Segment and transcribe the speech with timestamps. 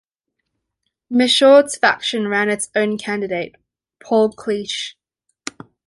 [1.11, 3.55] Michaud's faction ran its own candidate:
[4.03, 4.95] Paul Cliche.